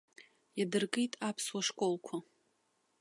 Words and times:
Иадыркит 0.59 1.13
аԥсуа 1.27 1.61
школқәа. 1.67 2.17